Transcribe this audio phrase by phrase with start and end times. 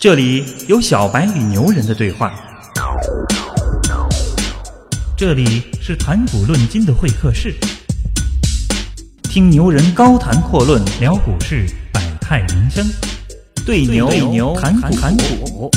[0.00, 2.32] 这里有小白与牛人的对话，
[5.16, 7.52] 这里是谈股论金的会客室，
[9.24, 12.86] 听牛人高谈阔论聊股市，百态人生，
[13.66, 15.68] 对牛牛谈股谈股。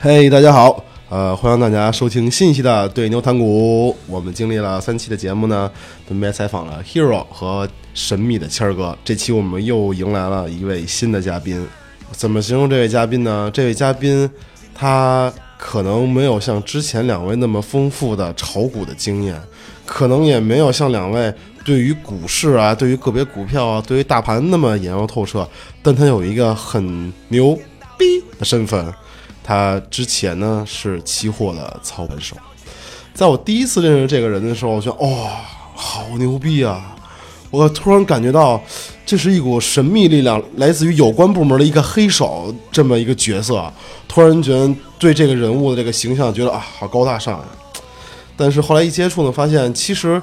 [0.00, 3.96] 嘿，大家好，呃，欢迎大家收听信息的对牛谈股。
[4.08, 5.70] 我们经历了三期的节目呢，
[6.04, 8.98] 分别采访了 Hero 和神秘的谦儿哥。
[9.04, 11.64] 这期我们又迎来了一位新的嘉宾。
[12.10, 13.48] 怎么形容这位嘉宾呢？
[13.54, 14.28] 这位嘉宾
[14.74, 19.40] 他可能没有像之前两位那么丰富的炒股的经验，
[19.84, 21.32] 可能也没有像两位
[21.64, 25.48] 对于股市啊、对于个别股票啊、对于大盘那么研究透彻。
[25.84, 27.56] 但他有一个很牛
[27.96, 28.92] 逼的身份。
[29.46, 32.34] 他之前呢是期货的操盘手，
[33.14, 35.30] 在我第一次认识这个人的时候，我觉得哇，
[35.72, 36.96] 好牛逼啊！
[37.52, 38.60] 我突然感觉到，
[39.06, 43.72] 这是一股神秘力量，来自于有关部门的一个黑手这么一个角色。
[44.08, 47.44] 突然觉得对这个人物的这个形象，觉得啊，好高大上呀。
[48.36, 50.20] 但是后来一接触呢，发现其实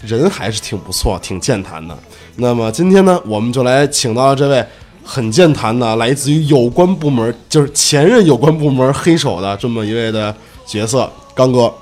[0.00, 1.94] 人还是挺不错，挺健谈的。
[2.36, 4.66] 那么今天呢，我们就来请到这位。
[5.06, 10.34] 很健谈的，来自于有关部门，就是前任有关部门黑手的这么一位的
[10.66, 11.72] 角色，刚哥。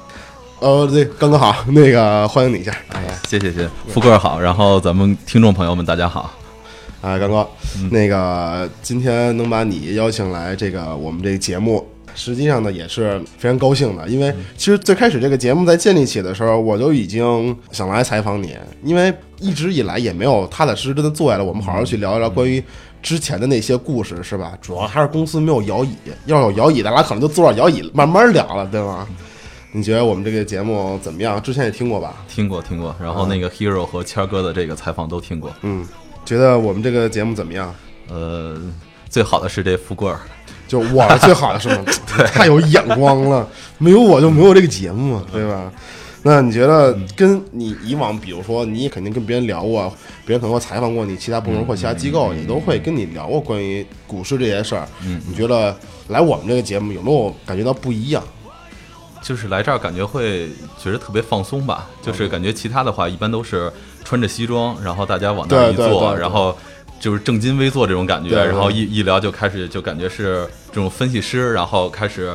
[0.61, 2.71] 呃，对，刚哥好，那个欢迎你一下。
[2.89, 6.33] 哎呀，谢谢谢，富贵好，然后咱们听众朋友们大家好。
[7.01, 7.47] 啊，刚哥，
[7.91, 22.63] 那个今天能把你邀请来这个我们这个节目，实际上呢也是非常高兴的，因为其实最开始这个节目在建立起的时候，我就已经想来采访你，因为一直以来也没有踏踏实实的坐下来，我们好好去聊一聊关于。
[23.05, 24.57] 之前的那些故事是吧？
[24.63, 29.07] 主要还是公司没有摇椅，要有摇椅，咱俩可能就坐上摇椅慢慢聊了，对吗？
[29.73, 31.41] 你觉得我们这个节目怎么样？
[31.43, 32.15] 之前也听过吧？
[32.27, 32.97] 听过，听过。
[32.99, 35.53] 然后那个 Hero 和谦儿哥的这个采访都听过。
[35.61, 35.87] 嗯，
[36.25, 37.75] 觉得我们这个节目怎么样？
[38.09, 38.57] 呃，
[39.11, 40.21] 最好的是这富贵儿，
[40.67, 41.85] 就我最好的是吗？
[42.17, 45.71] 对，太有眼光了，没有我就没有这个节目，对吧？
[46.27, 49.93] 那你觉得跟你以往，比如说你肯定跟别人聊过，
[50.25, 54.89] 别人可能会采访过你，其他部门或其他机构也都会跟你聊过关于股市这些事儿。
[55.05, 55.77] 嗯，你觉得
[56.09, 58.25] 来我们这个节目有没有感觉到不一样？
[59.23, 60.49] 就是来这儿感觉会
[60.83, 63.71] 觉得特别放松吧，就是感觉其他的话一般都是
[64.03, 66.57] 穿着西装，然后大家往那一坐，然后
[66.99, 72.35] 就是正襟危坐这种感觉，然后一一聊就开始就感觉是这种分析师，然后开始。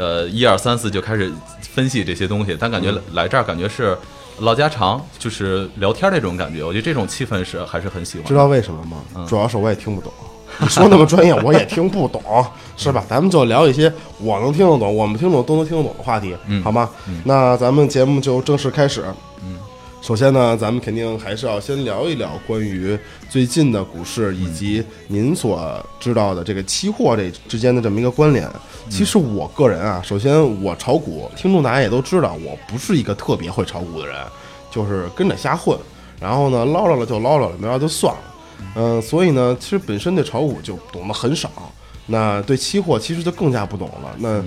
[0.00, 1.30] 呃，一二三四就开始
[1.60, 3.94] 分析这些东西，但感觉来这儿感觉是
[4.38, 6.64] 唠家常，就是聊天那种感觉。
[6.64, 8.26] 我觉得这种气氛是还是很喜欢。
[8.26, 9.26] 知道为什么吗？
[9.28, 10.10] 主要是我也听不懂，
[10.58, 12.22] 你说那么专业我也听不懂，
[12.78, 13.04] 是吧？
[13.10, 16.34] 咱们就聊一些我能听得懂，我们听懂都能听得懂的话题，
[16.64, 16.88] 好吗？
[17.24, 19.04] 那咱们节目就正式开始。
[19.44, 19.58] 嗯。
[20.00, 28.48] 首先呢，咱们肯定还是要先聊一聊关于最近的股市以及您所知道的这个期货这之间的这么一个关联。
[28.88, 34.16] 其实我个人啊，首先我炒股，听众大家也都知道，我不是一个特别会炒股的人，
[34.70, 35.78] 就是跟着瞎混，
[36.18, 38.20] 然后呢捞着了就捞着了，没捞就算了。
[38.76, 41.50] 嗯，所以呢，其实本身对炒股就懂得很少，
[42.06, 44.16] 那对期货其实就更加不懂了。
[44.18, 44.42] 那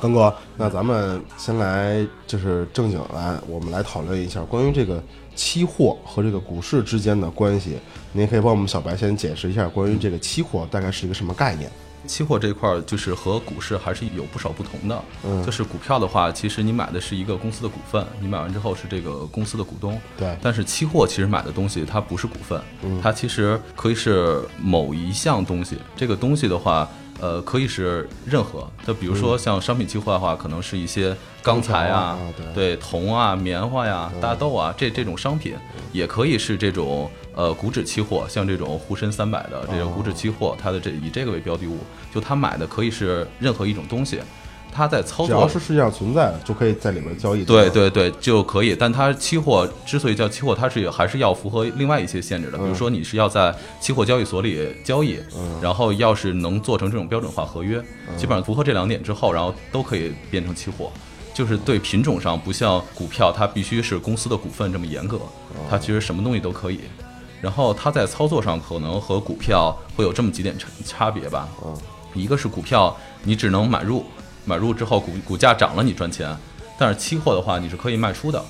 [0.00, 5.02] 刚哥，那咱们先来就是正经来，我们来讨论一下关于这个
[5.34, 7.78] 期货和这个股市之间的关系。
[8.12, 11.70] 您可以帮我们小白先解释一下关于这个期货大概是一个什么概念？
[12.06, 15.02] 期货这块儿就是和股市还是有不少不同的。
[15.24, 19.98] 嗯，就是股票的话，其实你买的是一个公司的股份，你买完之后是这个公司的股东。
[20.16, 20.36] 对。
[20.42, 22.60] 但是期货其实买的东西它不是股份，
[23.02, 25.78] 它其实可以是某一项东西。
[25.96, 26.86] 这个东西的话。
[27.20, 32.18] 呃，可以是任何，就比如说像商品期货的话，可能是一些钢材啊，
[32.54, 35.54] 对，铜啊、棉花呀、大豆啊，这这种商品，
[35.92, 41.78] 也可以是这种呃股指期货，像这种沪深三百的这种股指期货，它的这以这个为标的物，
[42.12, 44.20] 就他买的可以是任何一种东西。
[44.76, 47.42] 它在操作，只要是世界上存在的，就可以在里面交易。
[47.44, 48.76] 对对对，就可以。
[48.78, 52.58] 但它期货之所以叫期货，它是还是要符合另外一些限制的。
[52.58, 55.18] 比如说，你是要在期货交易所里交易，
[55.62, 57.82] 然后要是能做成这种标准化合约，
[58.18, 60.92] 基本上符合这两点之后，然后都可以变成期货。
[61.32, 65.18] 就是对品种上不像股票，它必须是公司的股份这么严格，
[65.70, 66.80] 它其实什么东西都可以。
[67.42, 71.48] 然后它在操作上可能和股票会有这么几点差差别吧。
[72.14, 74.04] 一个是股票你只能买入。
[74.46, 76.34] 买入之后股股价涨了你赚钱，
[76.78, 78.42] 但是期货的话你是可以卖出的，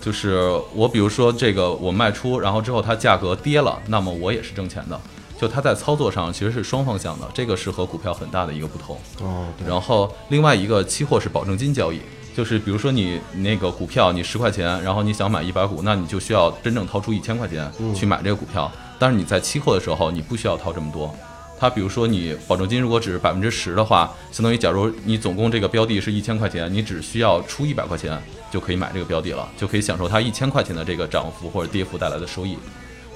[0.00, 5.00] 就是我比如说这个我卖出，然后之后它价格跌了，那么我也是挣钱的。
[5.40, 8.98] 就它在操作上其实是双方向的，这个是和股票很大的一个不同。
[9.22, 12.00] 哦，然后另外一个期货是保证金交易，
[12.36, 18.68] 就是比如说你那个股票你十块钱，然后你想买一百股，那你就需要真正掏出一千块钱去买这个股票。
[18.98, 21.14] 但是你在期货的时候，你不需要掏这么多。
[21.58, 28.20] 它比如说你保证金如果只是百分之十的话，相当于假如你总共这个标的是一千块钱，你只需要出一百块钱
[28.50, 32.56] 就可以买这个标的了，就可以享受它一千块钱的这个涨幅或者跌幅带来的收益。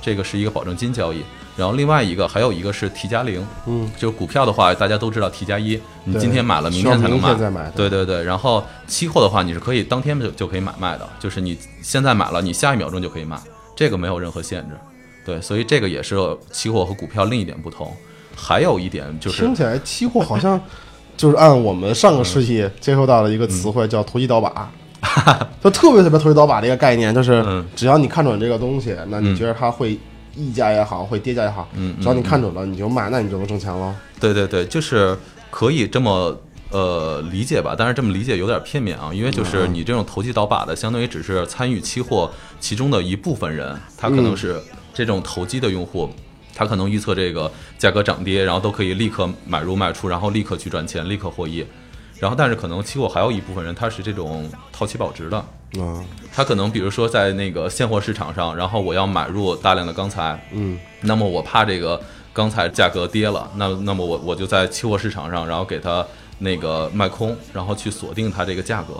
[0.00, 1.22] 这个是一个保证金交易，
[1.56, 13.40] 然后另外一个还有一个是 T 加零，嗯，就是股票的话，大家都知道 T 加一，你今天买了，明天才能买对对对，然后期货的话，你是可以当天就就可以买卖的，就是你现在买了，你下一秒钟就可以卖，
[13.76, 14.74] 这个没有任何限制。
[15.24, 16.16] 对，所以这个也是
[16.50, 17.96] 期货和股票另一点不同。
[18.44, 20.60] 还有一点就是听起来期货好像
[21.16, 24.68] 就是按我们上个世纪接受到的一个词汇叫投机倒把，
[25.62, 27.64] 就特别特别投机倒把的一个概念，就是嗯。
[27.76, 29.96] 只要你看准这个东西，那你觉得它会
[30.34, 33.94] 溢价也好，会跌价也好，嗯只要你看准了，你就卖，那你就能挣钱了。
[34.18, 35.16] 对对对，就是
[35.50, 36.36] 可以这么
[36.70, 39.68] 呃理解吧，但是这么理解有点片面啊，因为就是。
[39.68, 42.28] 你这种投机倒把的，相当于只是参与期货
[42.58, 44.60] 其中的一部分人，他可能是
[44.92, 46.10] 这种投机的用户。
[46.54, 51.66] 他可能预测这个价格涨跌，然后都可以立刻买入卖出，然后立刻去赚钱，立刻获益。
[52.18, 55.44] 然后，但是可能期货还有一部分人，他是这种套期保值的，
[55.76, 62.00] 嗯他可能比如说在那个现货市场上，然后我要买入大量的钢材，嗯那么我怕这个
[62.32, 66.06] 钢材价格跌了，那那么我我就在期货市场上，然后给它
[66.38, 68.94] 那个卖空，然后去锁定它这个价格。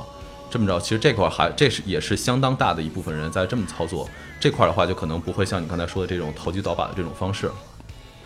[0.52, 4.06] 这么着，其实这块儿还这是也是相当大的一部分人在这么操作。
[4.38, 7.50] 这块儿的话，就可能不会像你刚才说的这种投机倒把的这种方式。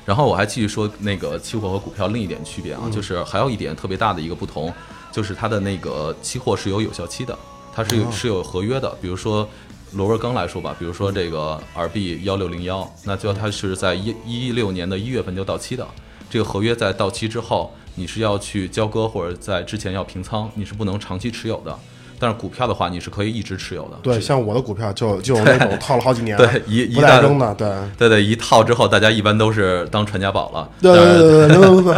[0.04, 4.74] 然后我还继续说那个期货和股票另一点区别啊，就是还有一点特别大的一个不同，
[5.12, 7.38] 就是它的那个期货是有有效期的，
[7.72, 8.92] 它是有是有合约的。
[9.00, 9.48] 比如说
[9.92, 15.86] 螺纹钢来说吧，比如说这个 RB 幺六零幺，那就它是在一一六年的一月份就到期的。
[16.28, 21.78] 这个合约在到期之后，你是要去交割或者在之前要平仓，你是不能长期持有的。
[22.18, 23.98] 但是股票的话，你是可以一直持有的。
[24.02, 27.68] 对，像我的股票就 就那种套了好几年，对一一旦扔的，对。
[27.98, 30.68] 对对，一套之后，大家一般都是当传家宝了。
[30.80, 31.94] 对对对对对对对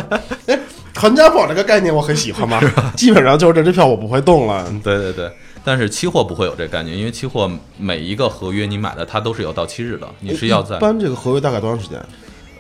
[0.47, 0.61] 对，哎，
[0.94, 2.61] 传家宝这个概念我很喜欢嘛，
[2.97, 4.67] 基本上就是这支票我不会动了。
[4.82, 5.31] 对对对，
[5.65, 12.00] 但是期货不会有这个概念，因为期货每一个合约你买的它都是有到期日的，你是要在一般这个合约大概多长时间？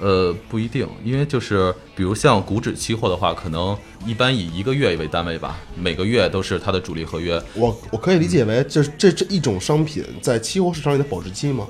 [0.00, 7.42] 呃不一定，因为就是比如像股指期货的话，可能一般以一个月为单位吧，每个月都是它的主力合约。
[7.54, 11.66] 我我可以理解为这这这一种商品在期货市场里的保质期吗？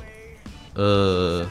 [0.74, 1.46] 呃，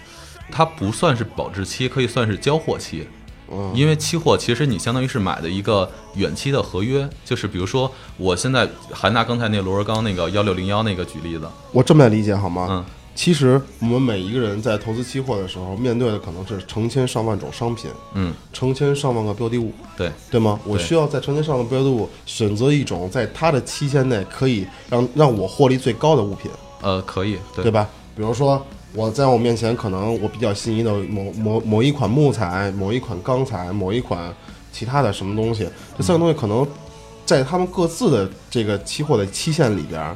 [0.51, 3.07] 它不算是保质期，可以算是交货期。
[3.49, 12.67] 嗯因为期货其实你相当于是买的一个远期的合约，就是比如说我现在还拿刚才那螺纹钢那个幺六零幺那个举例子，我这么来理解好吗？
[12.69, 12.85] 嗯，
[13.17, 20.11] 其实我们每一个人在投资期货的时候，面对的可能是成千上万种商品，嗯，成千上万个标的物，对。
[20.29, 20.59] 对吗？
[20.63, 26.51] 我需要在成千上万个标的物选择一种在它的期限内可以让让我获利最高的物品，
[26.83, 27.63] 呃，可以，对。
[27.63, 27.89] 对吧？
[28.15, 34.31] 比如说我在我面前可能我比较心仪的某某某一款木材、某一款钢材、某一款
[34.71, 35.67] 其他的什么东西，
[35.97, 36.65] 这三个东西可能
[37.25, 40.15] 在他们各自的这个期货的期限里边儿，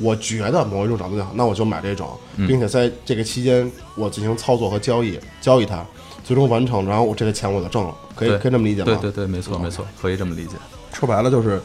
[0.00, 2.08] 我觉得某一种涨得最好，那我就买这种，
[2.48, 5.84] 并且在这个期间我进行操作和交易，交易它，
[6.24, 8.86] 最终完成，然后我这个钱我就挣了，可以可以这么理解吗？
[8.86, 10.52] 对对对，没错没错，可以这么理解。
[10.92, 11.60] 说白了就是，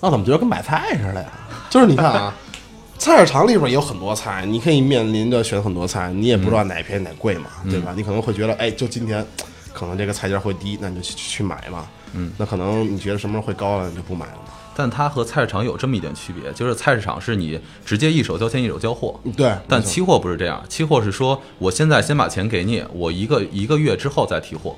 [0.00, 1.32] 那怎么觉得跟买菜似的呀？
[1.70, 2.34] 就是你看啊，
[2.98, 7.92] 菜市场里边也有很多菜，你可以面临着选很多菜，你也不知道哪便宜哪贵嘛，对吧？
[7.96, 9.24] 你可能会觉得，哎，就今天
[9.72, 11.86] 可能这个菜价会低，那你就去去买嘛。
[12.12, 14.52] 嗯，那可能你觉得什么时候会高了，你就不买了嘛。
[14.76, 24.76] 但它和菜市场有这么一点区别，就是菜市场是你直接一手交钱一手交货，对，但期货不是这样，期货是说我现在先把钱给你，我一个一个月之后再提货，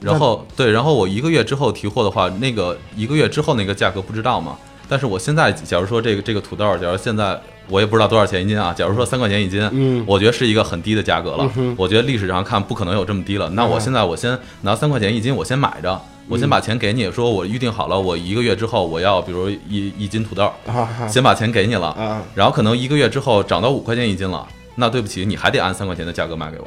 [0.00, 4.56] 然后对，然后我一个月之后提货的话，那个一个月之后那个价格不知道嘛？
[4.88, 7.36] 但是我现在假如说这个这个土豆，假如现在
[7.68, 10.04] 我也不知道多少钱一斤啊，假如说三块钱一斤，嗯。
[10.06, 11.50] 我觉得是一个很低的价格了。
[11.76, 13.80] 我觉得历史上看不可能有这么低了，那我嗯。
[13.80, 16.00] 现在我先拿三块钱一斤，我先买着。
[16.28, 20.50] 我先把钱给你，说我预定好了，我一个月之后我要，比如一一斤土豆，
[21.08, 22.20] 先把钱给你了，啊！
[22.34, 26.66] 然后可能一个月之后涨到五块钱一斤了，那对不起，你还得按三块钱的价格卖给我。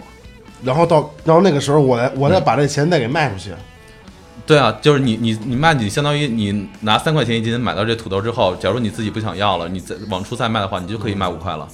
[0.63, 3.51] 然后到然后那个时候我再我再把这钱再给卖出去，
[4.46, 11.68] 对啊，就是你你你卖，你相当于你拿三块钱一斤买到这土豆之后，假如你自己不想要了，你再往出再卖的话，你就可以卖五块了。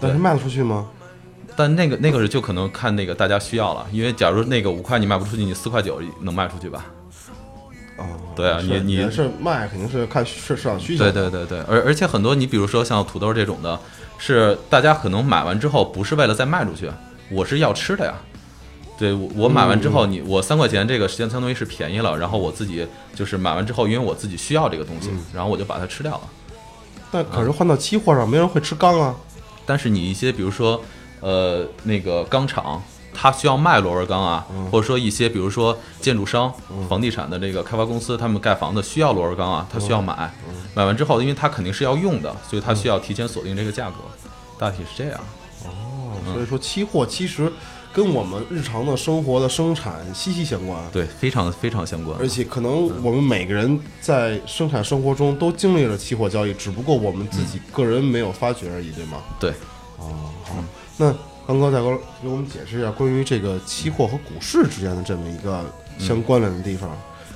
[0.00, 0.86] 但是卖得出去吗？
[1.56, 6.84] 但那个那个是就可能看那个大家需要了，因为假如那个五块你卖不出去，你四块九能卖出去吧？
[7.96, 8.04] 啊，
[8.36, 13.80] 对啊是你你是卖肯定是看市市场需求，对对对对，而而且很多你比如说像土豆这种的，
[14.18, 16.90] 是大家可能买完之后不是为了再卖出去，
[17.30, 18.14] 我是要吃的呀。
[18.98, 26.20] 对我我买完之后，你我三块钱这个实际上相当于是便宜了，然后我自己就是买完之后，因为我自己需要这个东西，然后我就把它吃掉了。
[27.10, 29.14] 但可是换到期货上，没人会吃钢啊。
[29.64, 30.82] 但是你一些比如说
[31.20, 32.82] 呃那个钢厂，
[33.12, 36.52] 它需要卖螺纹钢啊，或者说一些比如说建筑商、
[36.88, 40.32] 房地产的这个开发公司，他们盖房子需要螺纹钢啊，他需要买，
[40.74, 43.96] 买完之后，因为它肯定是要用的，所以它需要提前锁定这个价格，
[44.58, 45.20] 大体是这样。
[45.64, 47.50] 哦，所以说期货其实
[47.92, 50.78] 跟我们日常的生活的生产息息相关。
[50.92, 52.14] 对，非常非常相关。
[52.20, 59.22] 而且可能我们每个人在生产生活中都经历了期货交易，只不过我们自己个人没有发觉而已，对吗？
[59.40, 59.50] 对，
[59.96, 60.54] 哦，好，
[60.96, 61.14] 那
[61.46, 65.64] 刚哥再给我给我们解释一下关于这个期货和股市之间的这么一个
[65.98, 66.90] 相关联的地方。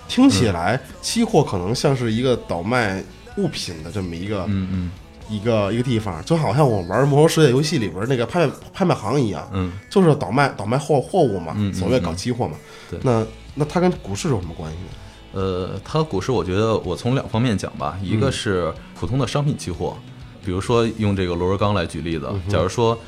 [0.08, 3.02] 听起来，期货可能像是一个倒卖
[3.36, 4.90] 物品的这么一个嗯嗯。
[5.30, 12.56] 一个一个地方，就好像我玩《魔兽世界》游戏里边那个拍卖拍卖行一样，嗯，就是倒卖倒卖货货物嘛，嗯嗯所谓搞期货嘛。
[12.90, 12.98] 对。
[13.04, 13.24] 那
[13.54, 15.40] 那它跟股市有什么关系呢？
[15.40, 19.96] 呃，它和股市，我觉得我从两方面讲吧，一个是普通的商品期货，
[20.44, 22.98] 比如说用这个螺纹钢来举例子，假如说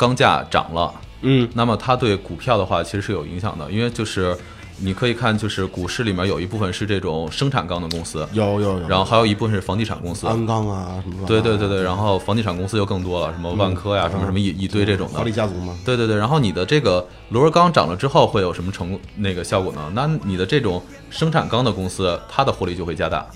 [0.00, 0.90] 钢价涨了，
[1.20, 4.34] 嗯那么它对股票的话其实是有影响的，因为就是
[4.82, 10.26] 你可以看，就是股市里面有一部分是这种生产钢的公司，有有有，然后还有一部分是房地产公司。
[10.26, 11.26] 鞍钢啊什么。
[11.26, 15.22] 对对对对，然后房地产公司就更多了，什么万科呀，什么什么一一堆这种的华。
[15.22, 15.76] 丽家族嘛。
[15.84, 19.92] 对对对，然后你的这个螺纹钢涨了之后会有什么成那个效果呢？
[19.92, 23.26] 那你的这种生产钢的公司，它的获利就会加大，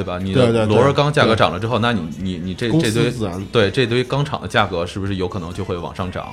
[0.00, 0.18] 对吧？
[0.18, 3.12] 你的螺纹钢价格涨了之后，那你你你这这堆
[3.52, 6.28] 对这堆钢厂的价格是不是有可能就会往上涨？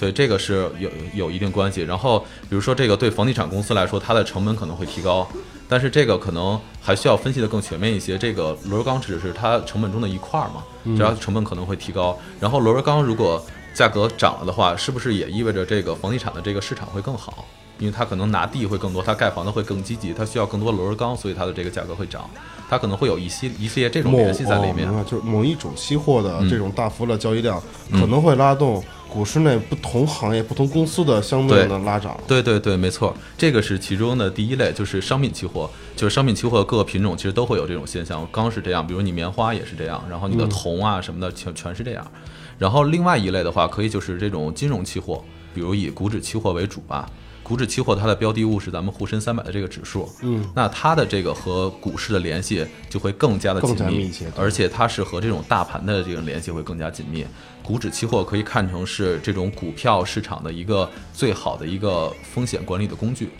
[0.00, 1.82] 对，这个是有有一定关系。
[1.82, 2.18] 然后
[2.48, 5.26] 比如说这个对房地产公司来说，它的成本可能会提高，
[5.68, 8.18] 但是这个可能还需要分析的更全面一些。
[8.18, 12.18] 这个螺纹钢只是它成本中的一块儿嘛，嗯只要成本可能会提高。
[12.40, 17.46] 然后螺纹钢如果价格涨了的话，是不是也意味着这个房地产的这个市场会更好？
[17.78, 22.28] 因为它可能拿地会更多，它盖房子会更积极，它需要更多螺纹钢，所以它的这个价格会涨。
[22.68, 24.88] 它可能会有一系一系列这种联系在里面。
[24.88, 27.62] 哦就是某一种期货的嗯这种大幅的交易量，
[27.92, 32.18] 可能会拉动股市内不同行业、不同公司的相对的拉涨。
[32.26, 42.10] 对对对，没错，这个是其中的第一类，就是商品期货，就是商品期货各个品种其实都会有这种现象，钢是这样，比如你棉花也是这样，然后你的铜啊什么的全全是这样。
[42.58, 47.08] 然后另外一类的话，可以就是这种金融期货，比如以股指期货为主吧。
[47.44, 57.24] 股指期货它的标的物是咱们沪深三百的这个指数，嗯，那它的这个和股市的联系就会更加的紧更加密，密切而且它是和这种大盘的这种联系会更加紧密。
[57.62, 63.30] 股指期货可以看成是这种股票市场的一个最好的一个风险管理的工具。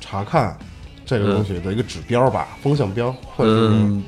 [0.00, 0.58] 查看
[1.04, 4.02] 这个东西的一个指标吧，风向标或者是嗯，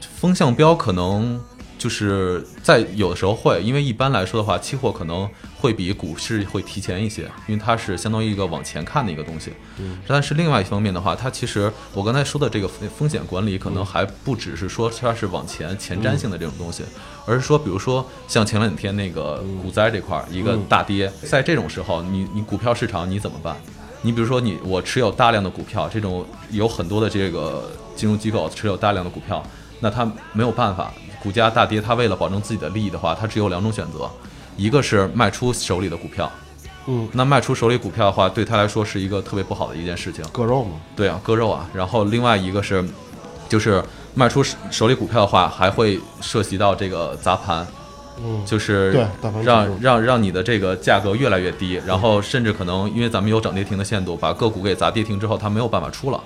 [0.00, 1.40] 风向标可能
[1.78, 9.52] 就是在有的时候会，因为一般来说的话，期货可能会比股市会提前一些，因为它是相当于一个往前看的一个东西。
[9.78, 16.82] 嗯，但是另外一方面的话，它其实我刚才说的这个风风险管理，可能还不只是说它是往前前瞻性的这种东西，
[17.26, 23.56] 而是说，比如说像前两天那个股灾这块儿一个大跌，在这种时候，你你股票市场你怎么办？
[24.02, 29.44] 你比如说你我持有大量的股票，这种有很多的这个金融机构持有大量的股票，
[29.80, 30.92] 那它没有办法，
[31.26, 34.08] 股价大跌，他为了保证自己的利益的话，他只有两种选择，
[34.56, 36.30] 一个是卖出手里的股票，
[36.86, 40.76] 嗯，那卖出手里股票的话，对他来说是一个特别不好的一件事情，割肉嘛。
[40.94, 41.68] 对啊，割肉啊。
[41.74, 42.84] 然后另外一个是，
[43.48, 43.82] 就是
[44.14, 47.66] 卖出手手里股票的话，还会涉及到这个砸盘，
[48.22, 48.92] 嗯，就是
[49.42, 56.22] 让让让你的这个价格越来越低，然后甚至可能因为咱们有涨跌停的限度，把个股给砸跌停之后，它没有办法出了。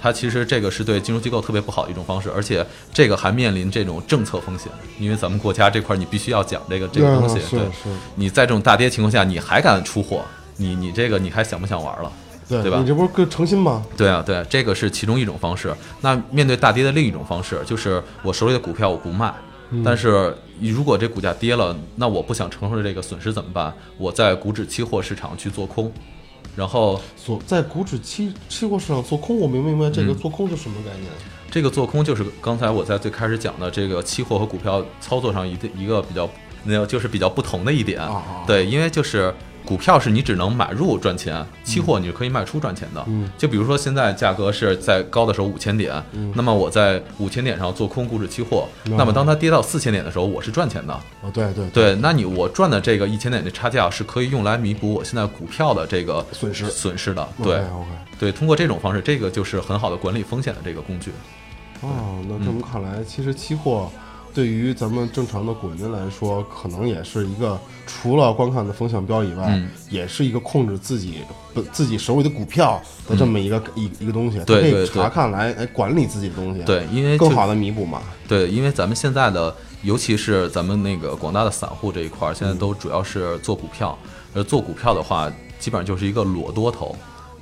[0.00, 10.22] 它其实这个是对金融机构特别不好的一种方式，而且这个还面临这种政策风险，因为咱们国家这块儿你必须要讲这个这个东西，对，啊是是，你在这种大跌情况下，你还敢出货，
[10.56, 12.10] 你你这个你还想不想玩了？
[12.48, 13.84] 对对吧你这不是更诚心吗？
[13.96, 15.72] 对啊，对啊，这个是其中一种方式。
[16.00, 19.32] 那面对大跌的另一种方式，就是我手里的股票我不卖，
[19.84, 23.72] 但是如果这股价跌了，那我不想承受这个损失怎么办？
[23.96, 25.92] 我在股指期货市场去做空，
[26.56, 31.06] 然后所在股指期期货市场做空，我明不明白这嗯个做空是什么概念？
[31.50, 36.28] 这个做空就是刚才我在最开始讲的这个期货和股票操作上一个一个比较，
[36.64, 38.00] 那就是比较不同的一点。
[38.46, 43.04] 对，因为就是股票是你只能买入赚钱，期货你是可以卖出赚钱的。
[43.06, 46.02] 嗯，就比如说现在价格是在高的时候五千点，
[46.34, 50.92] 那么我在五千点上做空股指期货，嗯那么当它跌到四千点的时候，我是赚钱的。
[51.22, 57.28] 哦，对对对，那你我赚的这个一千点的差价是可以用来弥补我现在股票的这个损失损失的。
[57.42, 57.88] 对 OK，
[58.18, 61.12] 对，通过这种方式，这个就是很好的管理风险的这个工具。
[61.82, 63.90] 哦，那这么看来，其实期货
[64.32, 71.18] 对于咱们正常的股民来说，可能也是一个除了观看的风向标以外，嗯也是一个控制自己
[71.52, 78.00] 不自己手里的股票的这么一个、一一个东西，它可以查看来来管理自己的东西，，对，因为更好的弥补嘛。
[78.28, 83.98] 对，因为咱们现在的，尤其是咱们那个广大的散户这一块儿，现在都主要是做股票。
[84.32, 86.94] 而，做股票的话，基本上就是一个裸多头，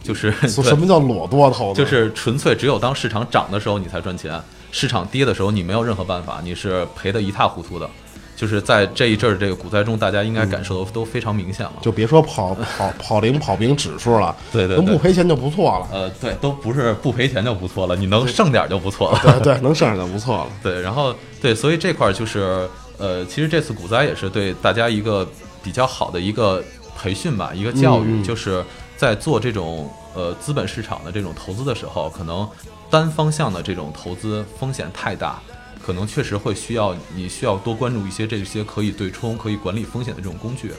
[0.03, 1.75] 就是说什么叫裸多头？
[1.75, 4.41] 就是纯粹只有当市场涨的时候你才赚钱，
[4.71, 7.89] 市场跌的时候你没有任何办法，你是赔得一塌糊涂的。
[8.37, 11.73] 就是在这一阵儿这个股灾中，大家应该感受都都非常明显了。
[11.83, 15.89] 就别说跑跑跑零跑平指数了，对对对能不赔钱就不错了。
[15.91, 19.19] 呃，对，都不是不赔钱就不错了，你能剩点儿就不错了。
[19.25, 20.47] 对对，能剩下就不错了。
[20.63, 25.29] 对，然后对，所以这块儿就是呃，其实这次股灾也是对大家一个
[25.61, 26.63] 比较好的一个
[26.97, 28.65] 培训吧，一个教育，就是
[28.97, 32.49] 在做这种呃资本市场的这种投资的时候，可能
[32.91, 35.41] 单方向的这种投资风险太大。
[35.81, 40.71] 可能确实会需要你需要多关注一些这些可以对冲、可以管理风险的这种工具，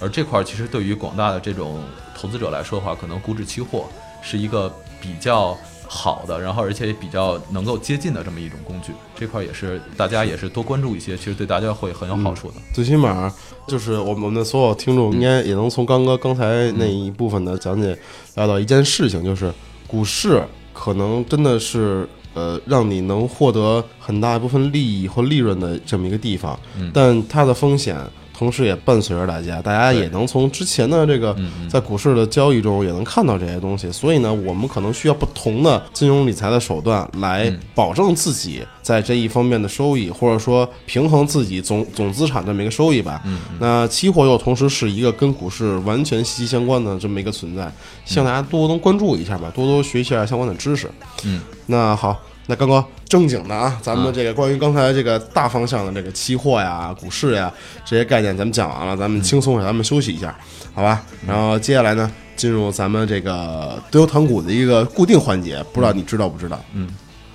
[0.00, 1.80] 而这块儿其实对于广大的这种
[2.16, 3.84] 投资者来说的话，可能股指期货
[4.20, 4.68] 是一个
[5.00, 5.56] 比较
[5.86, 8.92] 好的，然后而且也比较能够接近的这么一种工具。
[9.14, 12.54] 这块儿也是大家也是多关注一些，其实对大家会很有好处的。
[12.72, 13.32] 最起码
[13.68, 17.96] 就是我们的所有听众应该也能从刚哥刚才那一部分的讲解
[18.34, 19.54] 聊到一件事情，就是
[19.86, 20.42] 股市
[20.78, 27.96] 可能真的是呃让你能获得很大一部分利益或利润的这么一个地方，嗯但它的风险。
[28.36, 31.34] 同时也伴随着大家，大家也能从之前的这个
[31.70, 43.22] 在股市的交易中也能看到这些东西，所以呢，我们可能需要不同的金融理财的手段来嗯保证自己在这一方面的收益，或者说平衡自己总总资产这么一个收益吧。
[43.24, 47.72] 嗯那期货又同时是一个跟股市完全息息相关的这么一个存在，
[48.04, 50.90] 希望大家多多能关注一下吧，多多学习一下相关的知识。
[51.24, 57.52] 嗯，那好，那刚刚正经的啊，咱们这个关于刚才这个大方向的这个期货呀、股市呀
[57.84, 60.36] 这些概念，咱们讲完了，咱们轻松一下，咱们休息一下，
[60.72, 61.02] 好吧？
[61.26, 66.60] 然后接下来呢，进入咱们这个对牛谈股的一个固定环节，不知道你知道不知道？
[66.72, 66.88] 嗯，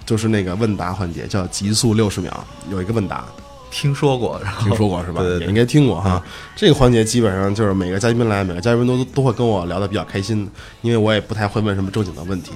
[0.05, 3.25] 就是那个问答环节，叫极速六十秒，有一个问答。
[3.73, 5.21] 听说过，然后听说过是吧？
[5.21, 6.21] 对对对也应该听过哈。
[6.57, 10.45] 这个环节基本上就是每个嘉宾来，每个嘉宾都都会跟我聊得比较开心，
[10.81, 12.51] 因为我也不太会问什么正经的问题，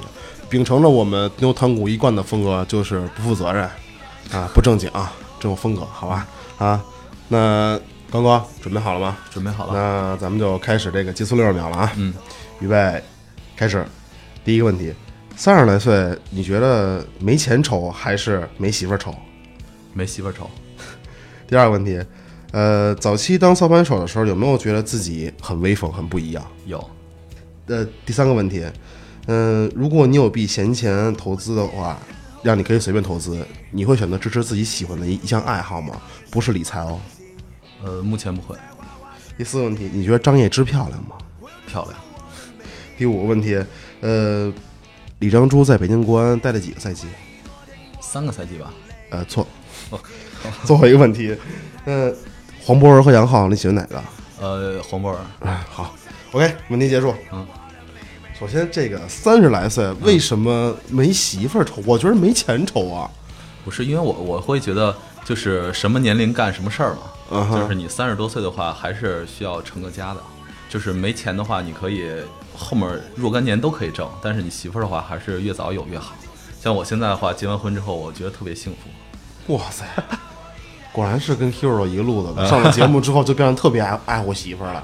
[0.56, 3.64] 秉承着我们牛堂股一贯的风格，就是不负责任
[4.32, 6.26] 啊，不正经啊，这种风格，好吧？
[6.58, 6.82] 啊，
[7.28, 7.78] 那
[8.10, 9.18] 刚哥准备好了吗？
[9.30, 9.74] 准备好了。
[9.74, 11.92] 那咱们就开始这个极速六十秒了啊！
[11.98, 12.14] 嗯，
[12.62, 13.04] 预备，
[13.58, 13.86] 开始。
[14.46, 14.94] 第一个问题，
[15.36, 19.14] 三十来岁，你觉得没钱丑还是没媳妇儿愁？
[19.92, 20.50] 没媳妇儿愁，
[21.50, 22.02] 第二个问题，
[22.54, 26.42] 呃，早期当操盘手的时候，有没有觉得自己很威风、很不一样？
[26.66, 26.82] 有
[27.66, 28.66] 呃，第三个问题，
[29.28, 31.98] 嗯、如果你有笔闲钱投资的话，
[32.44, 36.00] 让你可以随便投资，你会选择支持自己喜欢的一一项爱好吗？
[36.30, 37.00] 不是理财哦。
[37.84, 38.56] 呃，目前不会
[39.38, 41.16] 第四个问题，你觉得张叶芝漂亮吗？
[41.68, 41.96] 漂亮，
[42.98, 43.62] 第五个问题，
[44.02, 44.52] 呃，
[45.20, 47.08] 李章洙在北京国安待了几个赛季？
[48.00, 48.74] 三个赛季吧。
[49.10, 49.46] 呃，错。
[49.90, 50.00] 哦
[50.64, 51.36] 最后一个问题，
[51.86, 52.14] 呃，
[52.64, 54.04] 黄博文和杨浩，你喜欢哪个？
[54.40, 55.96] 呃，黄博文，哎，好
[56.32, 57.14] ，OK，问题结束。
[57.32, 57.46] 嗯，
[58.38, 61.82] 首先这个三十来岁为什么没媳妇儿愁？
[61.86, 63.10] 我觉得没钱愁啊。
[63.64, 67.00] 不是因为我我会觉得就是什么年龄干什么事儿嘛。
[67.52, 70.22] 就是你三十多岁的话，还是需要成个家的。
[70.70, 72.12] 就是没钱的话，你可以
[72.56, 76.14] 后面若干年都可以挣，但是你媳妇儿的话，还是越早有越好。
[76.62, 79.54] 像我现在的话，结完婚之后，我觉得特别幸福。
[79.54, 79.86] 哇塞，
[80.92, 82.48] 果然是跟 Hero 一个路子的。
[82.50, 84.84] 上了节目之后就变得特别爱爱护媳妇儿了，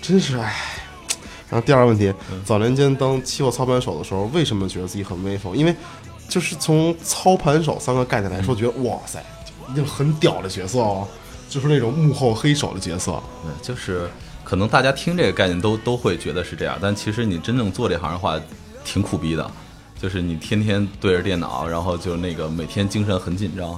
[0.00, 0.54] 真是哎。
[1.50, 2.12] 然后第二个问题，
[2.44, 5.56] 早年间当期货操盘手的时候，为什么觉得自己很威风？
[5.56, 5.74] 因为
[6.28, 9.24] 就是从操盘手三个概念来说，觉得哇塞，
[9.70, 11.08] 一定很屌的角色哦，
[11.48, 13.20] 就是那种幕后黑手的角色。
[13.42, 14.08] 对，就是
[14.44, 18.38] 可能大家听这个概念都都会觉得是这样，但其实你真正做这行的话，
[18.84, 19.50] 挺苦逼的。
[20.00, 23.76] 就是你天天对着电脑，然后就那个每天精神很紧张，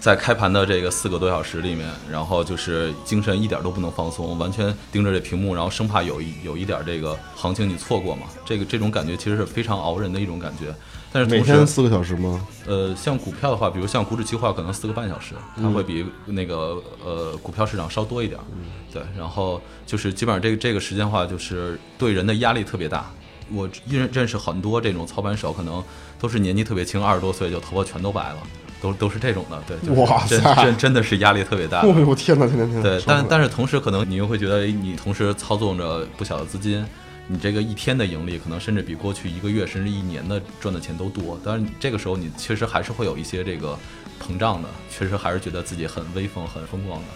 [0.00, 8.22] 在开盘的这个四个多小时里面，然后就是精神一点都不能放松，完全盯着这屏幕，然后生怕有一有一点这个行情你错过嘛。
[8.44, 10.74] 这个这种感觉其实是非常熬人的一种感觉。
[11.12, 12.46] 但是时，天四个小时吗？
[12.66, 18.44] 呃，像股票的话，比如像股指期货，可能四个半小时，它会比那个呃股票市场稍多一点儿。
[18.92, 23.10] 对，然后就是基本上这个这个时间的话，就是对人的压力特别大。
[23.52, 25.82] 我认认识很多这种操盘手，可能
[26.20, 28.38] 都是年纪特别轻，二十多岁就头发全都白了，
[28.80, 29.60] 都都是这种的。
[29.66, 31.88] 对，就是哇真塞真真的是压力特别大 哎。
[31.88, 32.82] 呦天哪，天哪，天哪！
[32.82, 36.84] 对，但但是同时可能你又会觉得，哎你同时操纵着不小的资金，
[37.26, 41.40] 你这个一天的盈利可能甚至比过去一个月甚至一年的赚的钱都多。
[41.44, 43.78] 但是，这个时候你确实还是会有一些这个
[44.22, 47.06] 膨胀的，确实还是觉得自己很威风、很风光的。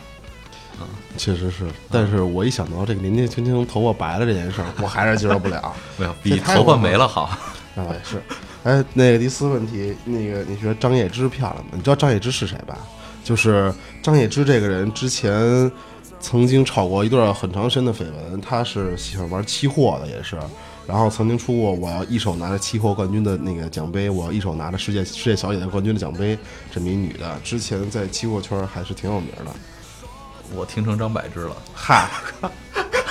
[0.81, 0.87] 嗯
[1.17, 5.73] 确实是，但是我一想到这个年纪轻轻头发白了这件事儿， 我还是接受不了。
[5.97, 7.31] 没有比头发没了好。
[7.75, 8.23] 那倒也是。
[8.63, 11.73] 哎，那个第四问题，那个你觉得张叶芝漂亮吗？
[11.73, 12.79] 你知道张叶芝是谁吧？
[13.23, 15.71] 就是张叶芝这个人之前
[16.21, 20.39] 曾经炒过一段很长时间的绯闻，她是喜欢玩期货的，也是。
[20.87, 26.39] 然后曾经出过我要一手拿着期货冠军的那个奖杯，我要一手拿着世界世界小姐的冠军的奖杯，
[26.71, 29.51] 这么一女的，之前在期货圈还是挺有名的。
[30.55, 32.11] 我听成张柏芝了，嗨，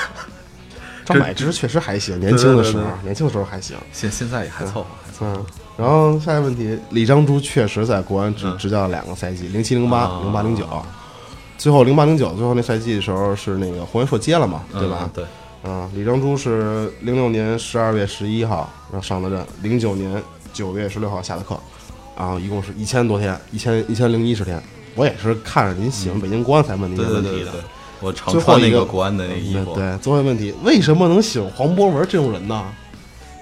[1.05, 3.75] 张柏芝确实还行，年轻的时候，年轻的时候还行。
[3.91, 4.87] 现现在也还凑合。
[5.21, 5.45] 嗯，
[5.77, 10.67] 然后下一个问题，李章洙确实在国安执嗯执教了两个赛季，零七零八、啊零八零九，
[11.57, 15.09] 最后零八零九最后那赛季的时候是那个洪元硕接了嘛，对吧嗯？
[15.13, 15.25] 对，
[15.63, 21.57] 嗯，李章洙是零六年十二月十一号然后上的任，零九年九月十六号下的课，
[22.17, 24.61] 然后一共是一千多天，一千一千零一十天。
[24.95, 27.35] 我也是看着您喜欢北京国安才问您对这问题的。
[27.35, 27.61] 对对对对，
[28.03, 29.73] 我常穿那个国安的那个衣服。
[29.73, 32.65] 对对，最后一个问题，为什么能喜欢黄博文这种人呢？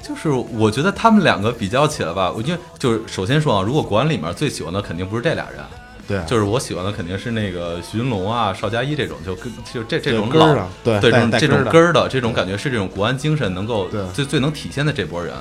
[0.01, 5.63] 就是我觉得他们两个比较起来吧，我因为就是首先说啊，如果国安里面最喜欢的肯定不是这俩人，
[6.07, 15.33] 对，就是我喜欢的肯定是那个徐云龙啊、邵佳一这种，就跟就这这种老对对对这种这种根儿的这种感觉是这种国安精神能够最最能体现的这波人。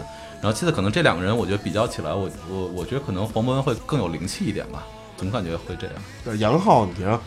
[0.42, 5.96] 然后其次可能这两个人，我觉得比较起来，我我我觉得可能黄博文会更有灵气一点吧，总感觉会这样。
[6.24, 7.20] 就是杨浩，你看，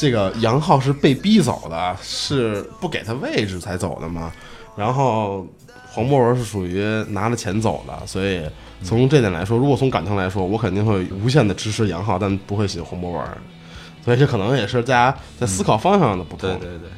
[0.00, 4.32] 这个杨浩是被逼走的，是不给他位置才走的嘛。
[4.74, 5.46] 然后
[5.92, 8.40] 黄博文是属于拿着钱走的，所以
[8.82, 13.22] 从这点来说，如果从感情来说，我肯定会无限的支持杨浩，但不会喜欢黄博文。
[14.02, 16.48] 所以这可能也是大家在思考方向上的不同。
[16.58, 16.88] 对对对，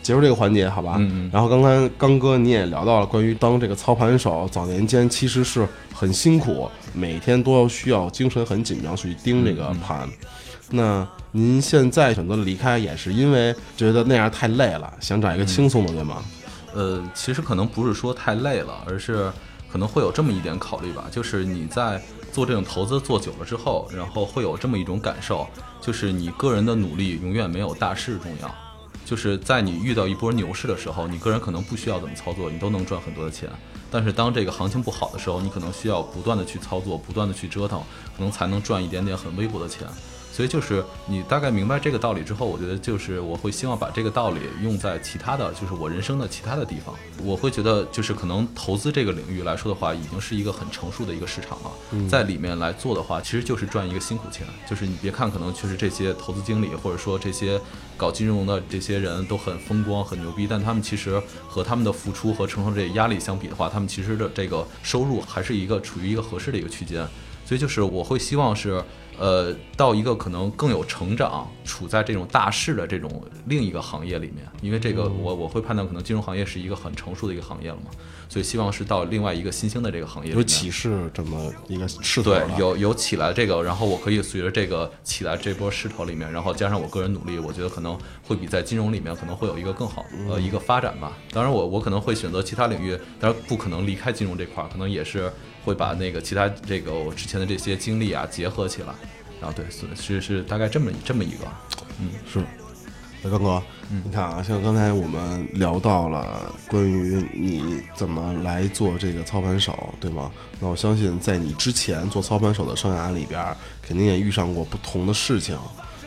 [0.00, 0.94] 结束这个环节，好吧？
[0.98, 10.08] 嗯嗯然后刚刚刚哥你也聊到了关于当这个操盘手，早年间其实是很辛苦，每天都要需要精神很紧张去盯这嗯个盘。
[10.70, 16.24] 那您现在选择离开，也是因为觉得那样太累了，想找一个轻松的，对吗？
[16.74, 19.32] 呃，其实可能不是说太累了，而是
[19.70, 22.02] 可能会有这么一点考虑吧，就是你在
[22.32, 25.46] 做这种投资做久了之后，然后会有这么一种感受，
[25.80, 28.54] 就是你个人的努力永远没有大势重要。
[29.04, 33.48] 就是在你遇到一波牛市的时候，你个人可能不需要怎么操作，你都能赚很多的钱。
[33.88, 37.78] 但是当这个行情不好的时候，你可能需要不断的去操作，不断的去折腾，
[38.16, 39.86] 可能才能赚一点点很微薄的钱。
[40.36, 46.94] 所以就是你大概明白这个道理之后，我觉得就是我会希望把这个道理用在其他的就是我人生的其他的地方。
[47.24, 54.46] 我会觉得就是可能投资这个领域来说的话，已经是一个很成熟的一个市场了，在里面来做的话，其实就是赚一个辛苦钱。
[54.68, 57.58] 就是你别看可能确实这些投资经理或者说这些
[57.96, 61.18] 搞金融的这些人都很风光很牛逼，但他们其实
[61.48, 67.08] 和他们的付出和承受这些压力相比的话，他们其实的这个收入还是一个处于一个合适的一个区间。
[67.46, 68.82] 所以就是我会希望是，
[69.18, 77.90] 呃，到一个可能更有成长、处在这种大势的这种另一个行业里面，因为这个我我会判断可能金融行业是一个很成熟的一个行业了嘛，
[78.36, 80.46] 所以希望是到另外一个新兴的这个行业里有面。
[80.46, 91.16] 启示这么一个势头对，有有起来这个，然后我可以随着这个起来这波势头里面，然后加上我个人努力，我觉得可能会比在金融里面可能会有一个更好呃一个发展吧。
[91.30, 95.32] 当然我我可能会选择其他领域，当然不可能离开金融这块儿，可能也是
[95.64, 98.88] 会把那个其他这个我之前的这些经历啊结合起来。
[99.40, 101.46] 然后对是是是大概这么这么一个，
[102.00, 102.44] 嗯是。
[103.26, 103.60] 那刚哥，
[104.04, 110.30] 你看啊，像刚才我们聊到了关于你怎么来做这个操盘手，对吗？
[110.60, 113.44] 那我相信在你之前做操盘手的生涯里边，
[113.82, 115.58] 肯定也遇上过不同的事情，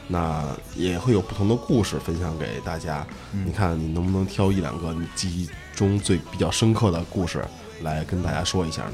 [0.07, 0.45] 那
[0.77, 3.05] 也会有不同的故事分享给大家。
[3.45, 7.43] 你看你能不能挑一两个你记忆中最比较深刻的故事
[7.81, 8.93] 来跟大家说一下呢？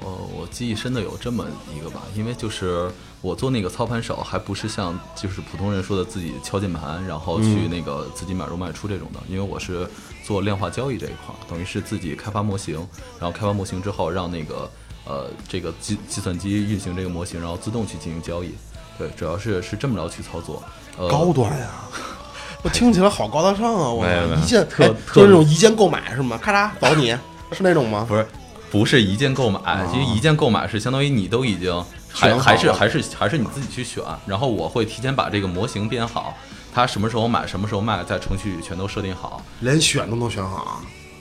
[0.00, 1.46] 呃，我记忆深的有这么
[1.76, 9.88] 一个吧，因为就是我做那个操盘手，还不是像就是普通人说的自己敲键盘，然后去那个自己买入卖出这种的，因为我是
[10.24, 12.76] 做量化交易这一块儿，等于是自己开发模型，
[13.18, 14.70] 然后开发模型之后让那个
[15.04, 18.54] 呃这个计计算机运行这个模型，然后自动去进行交易。
[18.96, 20.62] 对，主要是是这么着去操作。
[20.96, 21.68] 呃，高端呀、
[22.62, 23.88] 我听起来好高大上啊！
[23.88, 24.04] 我
[24.36, 26.36] 一键特哎特就是那种一键购买是吗？
[26.36, 27.16] 咔嚓找你
[27.52, 28.04] 是那种吗？
[28.08, 28.26] 不是，
[28.70, 31.72] 不是一键购买，其实一键购买是相当于你都已经
[32.10, 36.34] 还选还是还是还是你自己去选，然后我会提前把这个模型编好，
[36.74, 39.42] 它什么时候买什么时候卖，在程序里全都设定好。
[39.60, 40.80] 连选都能选好啊！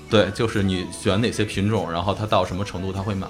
[0.10, 3.28] 对，就是你选哪些品种，然后它到什么程度它会买，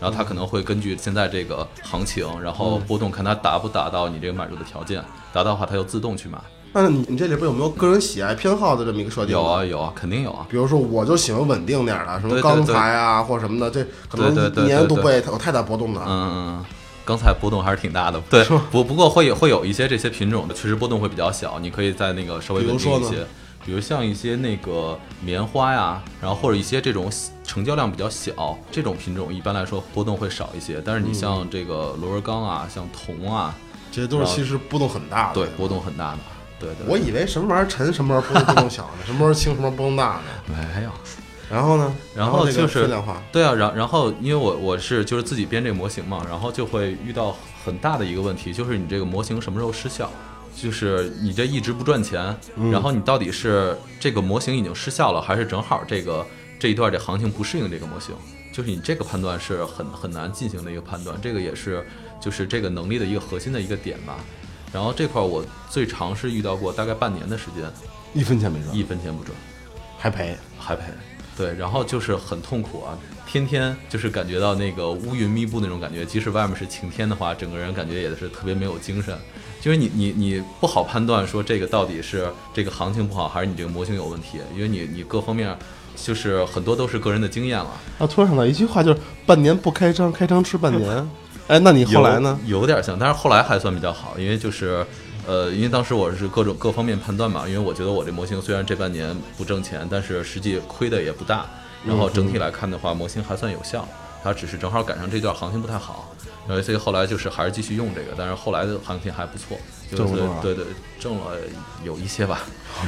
[0.00, 6.38] 然后它可能会根据现在这个行情，然后波动看它达不达到你这个买入的条件，达到的话它就自动去买。
[6.70, 9.32] 那你你这里边有没有个人喜爱偏好的这么一个设定？
[9.32, 10.46] 有啊，有啊，肯定有啊。
[10.50, 16.00] 比如说，我就喜欢稳定点儿的，什么钢材啊，或者什么的，这可能一年都对不会有太大波动的。
[16.02, 16.64] 嗯嗯，嗯，
[17.08, 18.20] 刚才波动还是挺大的。
[18.28, 23.26] 对，不不过会有会有一些这些品种的，确实波动会比较小，你可以在那个稍微稳定一些。
[23.64, 27.10] 比如像一些那个棉花呀，然后或者一些这种
[27.44, 30.82] 成交量比较小这种品种，一般来说波动会少一些。
[30.84, 33.54] 但是你像这个螺纹钢啊，像铜啊，
[33.90, 35.34] 这些都是其实波动很大的。
[35.34, 36.18] 对，波动很大的。
[36.60, 38.98] 对对，我以为什么玩意儿沉，什么玩意儿波动波动小呢？
[39.06, 40.22] 什么玩意儿轻，什么玩意儿波动大呢？
[40.76, 40.90] 没有。
[41.50, 41.94] 然后呢？
[42.14, 43.22] 然后就是分量化。
[43.32, 47.34] 对啊，然然后因为我我是就是自己编这个模型嘛，然后就会遇到
[47.64, 50.10] 很大的一个问题，就是你这个模型什么时候失效？
[50.54, 52.36] 就是你这一直不赚钱，
[52.70, 56.26] 然后你到底是这个模型已经失效了，还是正好这个
[56.58, 58.14] 这一段这行情不适应这个模型？
[58.52, 61.86] 就是你这个判断是很很难进行的一个判断，这个也是
[62.20, 64.16] 就是这个能力的一个核心的一个点吧。
[64.72, 67.64] 然后这块我最长是遇到过大概半年的时间，
[68.12, 69.34] 一分钱没赚，一分钱不赚。
[69.96, 70.36] 还赔。
[70.58, 70.82] 还赔，
[71.38, 79.16] 对，然后就是很痛苦啊，天天就是感觉到那个乌云密布那种感觉，即使外面是晴天的话，整个人感觉也是特别没有精神，
[79.62, 85.56] 因为你你你不好判断说这个到底是这个行情不好，还是你这个模型有问题，因为你你各方面
[85.94, 87.70] 就是很多都是个人的经验了。
[88.00, 91.08] 啊，突然想到一句话，就是半年不开张，开张吃半年。
[91.48, 92.38] 哎，那你后来呢？
[92.44, 94.84] 有有点像，但是后来还算比较好，因为就是，
[95.28, 101.44] 呃，因为当时我是各种各方面判断嘛，因为我觉得我这模型虽然这半年不挣钱，但是实际亏的也不大，
[101.86, 103.86] 然后整体来看的话，模型还算有效，
[104.24, 106.14] 它只是正好赶上这段行情不太好，
[106.46, 109.58] 然后所以后来就是还是继续用这个，但是后来的行情还不错，
[109.90, 110.64] 就是挣多少对对
[110.98, 111.32] 挣了
[111.84, 112.40] 有一些吧，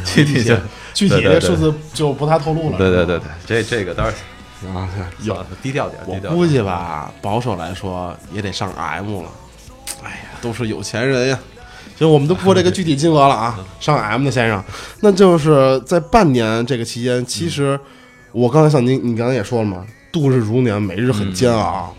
[0.06, 0.56] 具体就
[0.94, 2.78] 具体对对对这数字就不太透露了。
[2.78, 4.14] 对对对对，这这个当然
[4.74, 4.88] 啊，
[5.20, 6.34] 有，低调点，我低调点。
[6.34, 9.28] 估计吧，保守来说也得上 M 了。
[10.02, 11.38] 哎呀，都是有钱人呀。
[12.00, 14.62] 行，我们都不说这个具体金额了啊，上 M 的先生，
[15.00, 17.78] 那就是在半年这个期间，其实
[18.32, 21.94] 我刚才像您，你刚才也说了嘛，度日如年，每日很煎熬，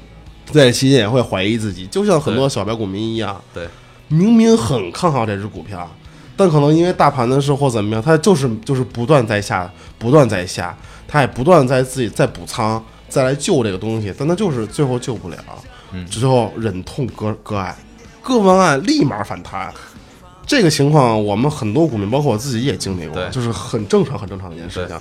[0.47, 3.67] 在这期间也会怀疑自己，就像很多小白股民一样，对，
[4.07, 5.89] 明明很看好这只股票，
[6.35, 10.75] 但可能因为大盘的事或怎么样，它就是就是不断在下，不断在下，
[11.07, 15.37] 它也不断在自己在补仓，再来救这个东西，但它就是最后救不了，
[15.91, 16.03] 嗯。
[16.07, 17.75] 最后忍痛割割爱，
[18.21, 19.71] 割完爱立马反弹。
[20.51, 24.99] 这个情况，我们很多股民，包括我自己也经历过，对就是很正常、很正常的一件事情。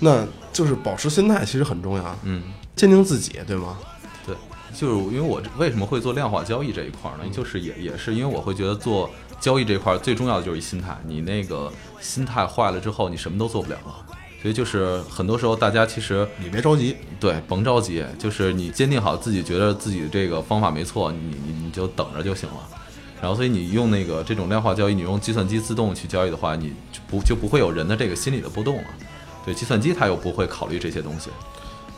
[0.00, 2.42] 那就是保持心态，其实很重要，嗯。
[2.76, 3.78] 坚定自己，对吗？
[4.26, 4.34] 对，
[4.74, 7.24] 就是因为我为什么会做量化交易这一块儿呢？
[7.32, 9.08] 就是也也是因为我会觉得做
[9.40, 14.04] 交易这一块儿最重要的就是一心态，你那个心态坏了之后，你什么都做不了了。
[14.42, 22.56] 所以就是很多时候大家其实你别着急，对甭着急，就是你坚定好自己觉得自己这个方法没错，你你你就等着就行了。
[23.20, 28.84] 然后所以你用那个这种量化交易，你用计算机自动去交易的话，你就不就不会有人的这个心理的波动了。
[29.44, 31.30] 对，计算机它又不会考虑这些东西，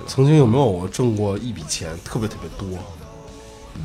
[0.06, 2.78] 曾经有没有挣过一笔钱特别特别多？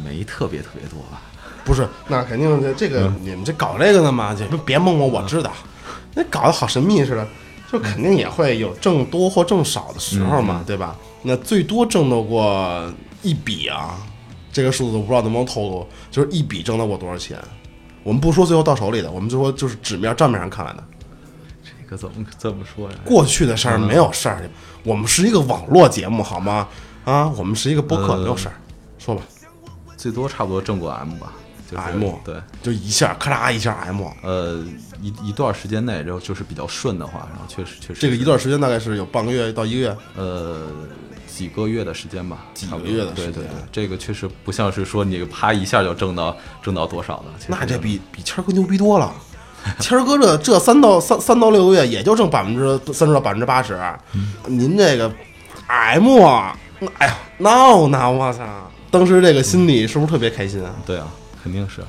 [0.04, 1.22] 没特别特别多吧。
[1.64, 5.52] 不是，那肯定这这个、你们这搞这个的嘛，就别别蒙我，我知道，
[6.14, 7.28] 那搞得好神秘似的，
[7.72, 10.96] 就肯定也会有挣多或挣少的时候嘛，对吧？
[11.24, 13.98] 那最多挣到过一笔啊，
[14.58, 17.38] 这个数字我不知道能不能透露，就是一笔挣到过多少钱？
[18.02, 20.84] 我们不说最后到手里的，我们就说就是纸面账面上看来的，
[21.64, 22.98] 这个怎么怎么说呀？
[23.06, 24.50] 过去的事儿没有事儿，
[24.84, 26.68] 我们是一个网络节目好吗？
[27.06, 28.56] 啊，我们是一个播客，呃没有事儿，
[28.98, 29.22] 说吧，
[29.96, 31.34] 最多差不多挣过 M 吧，
[31.70, 34.66] 就是 M 对，就一下咔嚓一下 M，呃，
[35.04, 40.64] 一一段时间内，然后就是比较顺的话，然后确实确实这个一段时间大概是有半个月到一个月，呃
[41.38, 49.14] 几个月的时间吧，几个月的时间对对对，这个确实不像是说你啪一下就挣到挣到多少的，那这比比谦儿哥牛逼多了。
[49.80, 53.80] 谦儿哥这这三到三三到六个月也就挣百分之三十到百分之八十，
[54.48, 55.12] 您这个
[55.68, 56.24] M
[56.98, 58.44] 哎呀闹呢，我操！
[58.90, 60.74] 当时这个心里是不是特别开心啊？
[60.86, 61.08] 对啊，
[61.44, 61.84] 肯定是，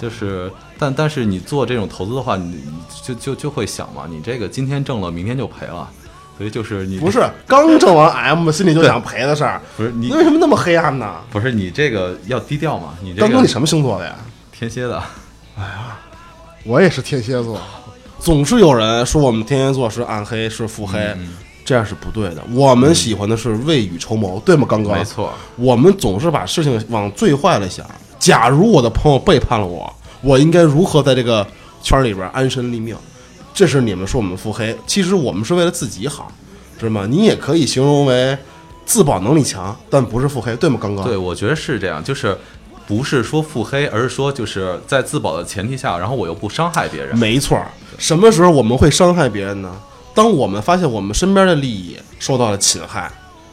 [0.00, 2.72] 就是但但是你做这种投资的话，你你
[3.02, 5.90] 就就就会想嘛，你这个今天挣了，明天就赔了，
[6.38, 11.16] 所以就是你不是刚挣完 M，心里就想赔的事儿， 不是你你为什么那么黑暗呢？
[11.30, 14.14] 不是你这个要低调嘛，你这个刚哥，你什么星座的呀？
[14.52, 14.96] 天蝎的。
[15.56, 15.98] 哎呀
[16.64, 17.60] 我也是天蝎座，
[18.20, 21.28] 总是有人说我们天蝎座是暗黑是腹黑，嗯
[21.64, 22.42] 这样是不对的。
[22.52, 24.66] 我们喜欢的是未雨绸缪，对吗？
[24.68, 27.84] 刚哥，没错，我们总是把事情往最坏了想。
[28.18, 31.46] 假如我的朋友背叛了我，我应该如何在这个
[31.82, 32.96] 圈里边安身立命？
[33.58, 36.30] 这是你们说我们腹黑，其实我们是为了自己好，
[36.78, 37.08] 知道吗？
[37.10, 38.38] 你也可以形容为
[38.86, 40.78] 自保能力强，但不是腹黑，对吗？
[40.80, 42.38] 刚刚，对，我觉得是这样，就是
[42.86, 47.18] 不是说腹黑，而是说就是在自保的前提下，然后我又不伤害别人。
[47.18, 47.60] 没错。
[47.98, 49.76] 什么时候我们会伤害别人呢？
[50.14, 53.10] 当我们发现我们身边的利益受到了侵害，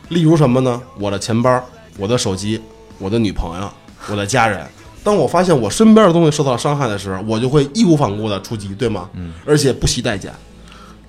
[0.10, 0.80] 例如什么呢？
[1.00, 1.60] 我的钱包、
[1.98, 2.62] 我的手机、
[3.00, 3.68] 我的女朋友、
[4.12, 4.68] 我的家人。
[5.06, 9.08] 当我发现我身边的东西受到了伤害的时候，我就会义无反顾的出击，对吗？
[9.14, 9.32] 嗯。
[9.46, 10.32] 而且不惜代价，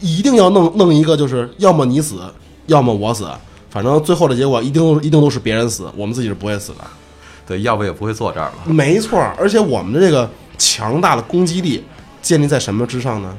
[0.00, 2.20] 一定要弄弄一个，就是要么你死，
[2.66, 3.26] 要么我死，
[3.70, 6.84] 反正最后的结果一定一定都是别人死，我们自己是不会死的。
[7.46, 8.54] 对，要不也不会坐这儿了。
[8.66, 10.28] 没错，而且我们的这个
[10.58, 11.82] 强大的攻击力
[12.20, 13.34] 建立在什么之上呢？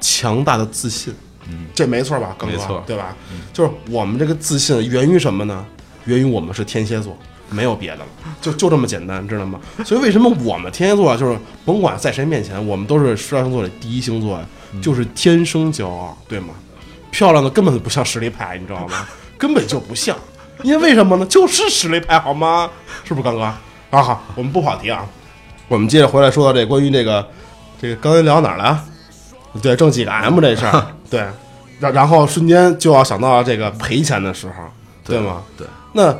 [0.00, 1.12] 强大的自信。
[1.50, 2.34] 嗯，这没错吧？
[2.46, 3.14] 没错对吧？
[3.52, 5.66] 就是我们这个自信源于什么呢？
[6.04, 7.14] 源于我们是天蝎座，
[7.50, 8.06] 没有别的了，
[8.40, 9.58] 就就这么简单，知道吗？
[9.84, 14.44] 所以为什么我们天蝎座啊，就是甭管在谁面前，我们都是十二星座里第一星座呀，
[14.82, 16.48] 就是天生骄傲，对吗？
[17.10, 19.06] 漂亮的根本不像实力派，你知道吗？
[19.38, 20.16] 根本就不像，
[20.62, 21.26] 因为为什么呢？
[21.26, 22.70] 就是实力派，好吗？
[23.04, 23.42] 是不是，刚哥？
[23.42, 25.06] 啊好，我们不跑题啊，
[25.68, 27.26] 我们接着回来说到这关于这个
[27.80, 28.84] 这个刚才聊到哪儿了啊？
[29.62, 31.24] 对，挣几个 M 这事儿，对，
[31.80, 34.52] 然然后瞬间就要想到这个赔钱的时候，
[35.04, 35.42] 对吗？
[35.56, 36.14] 对，那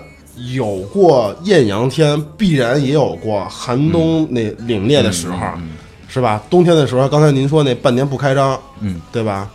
[0.54, 5.70] 有过艳阳天，必然也有过寒冬那凛冽的时候，嗯
[6.08, 6.42] 是吧？
[6.48, 9.48] 冬天的时候，刚才您说那半年不开张，嗯，对吧？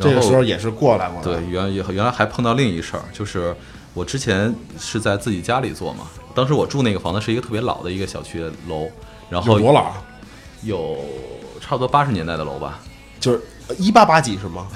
[0.00, 3.54] 这个时候也是过来过的，对，原原原来还碰到另一事儿，就是
[3.94, 8.86] 我之前是在自己家里做嘛，当时我住那个房子是一个特别老的一个小区的楼，
[9.30, 9.80] 然后有多老？
[9.82, 10.02] 啊
[10.62, 10.96] 有
[11.60, 12.78] 差不多八十年代的楼吧，
[13.20, 13.40] 就是
[13.78, 14.66] 一八八几是吗？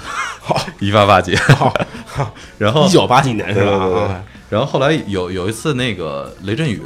[0.41, 1.73] 好， 一八八几，好，
[2.57, 4.23] 然后一九八几年是吧？
[4.51, 6.83] 然后后来有有一次那个雷阵雨，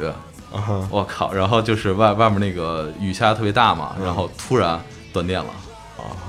[0.88, 4.80] 我靠，然后就是外外面那个雨下的特别大嘛，然后突然
[5.12, 5.50] 断电了。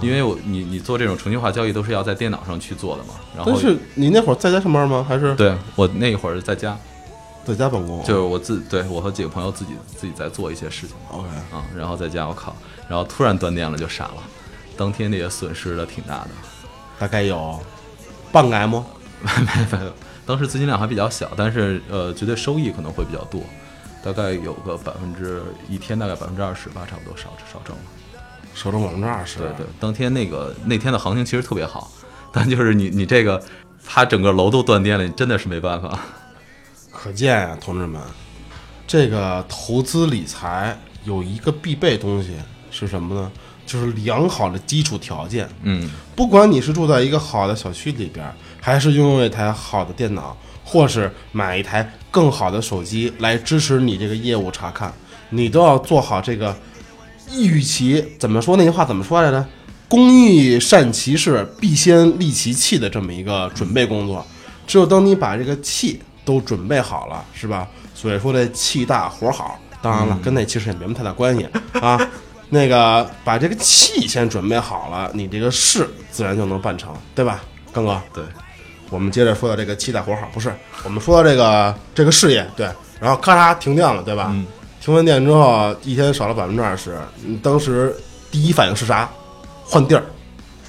[0.02, 5.06] 因为我你你做这种程序化交易都是要在电脑上去做的嘛，然后但是你那会儿在家上班吗？
[5.08, 6.76] 还是对我那会儿在家，
[7.45, 8.04] 在家办公？
[8.04, 12.56] 就是我自对我和几个朋友自己自己在做一些事情 OK，啊、然后在家我靠，
[12.89, 14.23] 然后突然断电了就傻了，
[14.76, 16.30] 当天那也损失的挺大的，
[16.97, 17.60] 大概有
[18.32, 18.82] 半个 M。
[20.28, 23.42] 当时资金量还比较小，但是呃绝对收益可能会比较多，
[24.04, 27.82] 大概有个百分之一天大概百分之二十吧，差不多少少挣了。
[28.54, 31.92] 少挣百分之二十，对对，当天那个那天的行情其实特别好，
[32.34, 33.42] 但就是你你这个，
[33.86, 35.98] 它整个楼都断电了，你真的是没办法。
[36.92, 38.02] 可见啊、同志们，
[38.88, 42.32] 这个投资理财有一个必备东西
[42.72, 43.32] 是什么呢？
[43.68, 45.48] 就是良好的基础条件。
[45.62, 48.26] 嗯，不管你是住在一个好的小区里边，
[48.62, 54.93] 还是拥有一台好的电脑，或是买一台更好的手机来支持你这个业务查看，
[55.30, 56.56] 你都要做好这个
[57.32, 59.46] 欲其怎么说那句话怎么说来着？
[59.89, 64.26] 工欲善其事，必先利其器的这么一个准备工作。
[64.65, 67.67] 只有当你把这个器都准备好了，是吧？
[67.96, 69.58] 所以说这器大活好。
[69.82, 71.98] 当然了，跟那其实也没什么太大关系啊。
[72.50, 77.41] 那个把这个器先准备好了，你这个事自然就能办成，对吧，
[77.72, 78.02] 刚哥？
[78.13, 78.24] 对，
[78.89, 82.69] 我们接着说到这个气大活好，不是我们说到这个这个事业，对，
[83.00, 84.28] 然后咔嚓停电了，对吧？
[84.32, 84.45] 嗯
[84.80, 87.93] 停完电之后，一天少了百分之二十，你当时
[88.32, 89.10] 第一反应是啥？
[89.65, 90.04] 换地儿。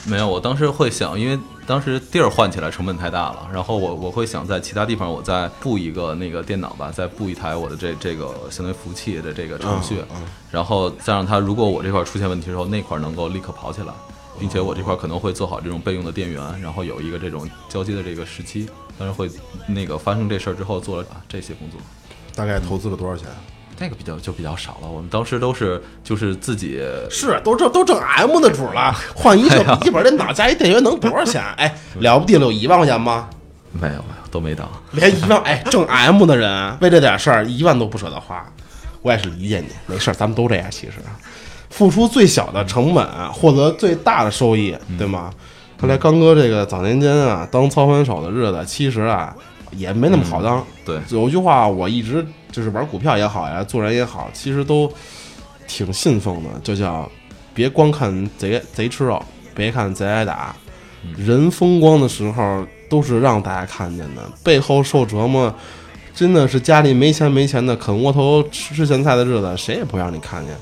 [0.05, 13.93] 没有，我当时会想，因为当时地儿换起来成本太大了，然后我我会想在其他地方我再布一个那个电脑吧，再布一台我的这这个相当于服务器的这个程序，嗯嗯然后再让它，如果我这块出现问题的时候，那块能够立刻跑起来，
[14.39, 19.31] 并且我这块可能会做好这种备用的电源，然后有一个这种交接的这个时期，当然会
[19.67, 21.81] 那个发生这事儿之后做了啊这些工作。
[22.35, 23.27] 大概投资了多少钱？
[23.81, 31.41] 那个比较就比较少了，我们当时都是就是自己是，都挣都挣 M 的主了，换一个笔记本电脑加一电源能多少钱？
[31.57, 33.29] 哎， 了不地了，有一万块钱吗？
[33.71, 38.45] 没有没有都没到，连一万 哎挣 M 的人为这点事儿一万都不舍得花，
[39.03, 40.95] 我也是理解你，没事儿，咱们都这样，其实
[41.79, 45.31] 付出最小的成本，获得最大的收益，对吗？
[45.79, 49.33] 看来刚哥这个早年间啊，当操盘手的日子，其实啊
[49.71, 50.67] 也没那么好当。
[50.85, 54.93] 对，有一句话，我一直就是玩股票也好呀，做人也好，其实都
[55.69, 57.09] 挺信奉的，就叫
[57.55, 59.23] 别光看贼贼吃肉，
[59.55, 60.53] 别看贼挨打。
[61.17, 65.55] 人风光的时候都是让大家看见的，背后受折磨，
[66.13, 70.57] 真的是家里没钱没钱的啃窝头吃吃咸菜的日子，谁也不让你看见。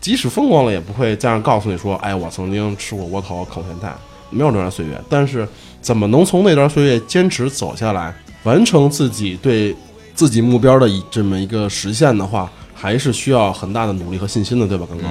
[0.00, 3.94] 即使风光了，也不会这样告诉你说：“哎，我曾经吃过窝头烤咸菜。”
[4.30, 5.48] 没有这段岁月，但是
[5.80, 9.74] 怎么能从那段岁月坚持走下来，完成自己对
[10.14, 14.84] 自己目标的一这么一个实现的话，还是需要很大的努力和信心的，对吧？
[14.86, 15.08] 刚刚，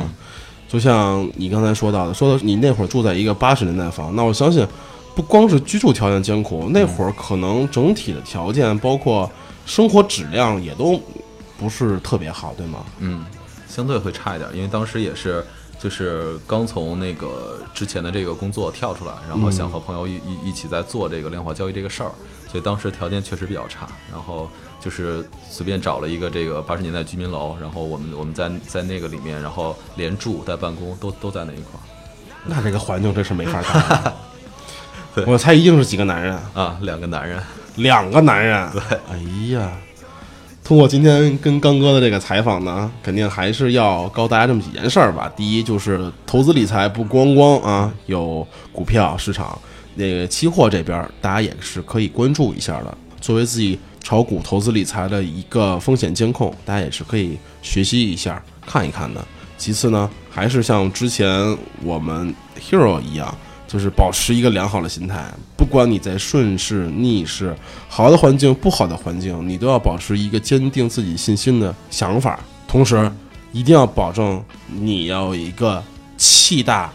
[0.67, 4.63] 就像你刚才说到的，说的你那会儿住在一个八十年代房，那我相信，
[5.15, 9.27] 不光是居住条件艰苦，那会儿可能整体的条件，包括
[9.65, 11.01] 生活质量也都
[11.57, 12.85] 不是特别好，对吗？
[12.99, 13.25] 嗯，
[13.77, 15.45] 相对会差一点，因为当时也是
[15.79, 22.09] 就是刚从那个之前的这个工作跳出来，然后想和朋友一一一起在做这个量化交易这个事儿，
[22.51, 24.49] 所以当时条件确实比较差，然后
[24.81, 31.85] 就是随便找了一个这个八十年代居民楼，然后我们我们在在那个里面，然后连住带办公都都在那一块儿
[32.47, 34.13] 那这个环境真是没法干。
[35.27, 37.39] 我猜一定是几个男人，啊，两个男人，
[37.75, 38.71] 两个男人。
[38.71, 39.17] 对，哎
[39.51, 39.71] 呀，
[40.67, 45.31] 通过今天跟刚哥的这个采访呢，肯定还是要告大家这么几件事儿吧。
[45.33, 49.57] 第一就是投资理财不光光啊有股票市场，
[49.95, 59.25] 那个期货这边大家也是可以关注一下的，作为自己炒股投资理财的一个风险监控，大家也是可以学习一下看一看的。
[59.57, 63.33] 其次呢，还是像之前我们 Hero 一样。
[63.67, 65.23] 就是保持一个良好的心态，
[65.57, 67.53] 不管你在顺势、逆势，
[67.89, 72.39] 好的环境、不好的环境，你都要保持一个坚定自己信心的想法。
[72.67, 73.11] 同时，
[73.51, 75.83] 一定要保证你要有一个
[76.15, 76.89] 气大、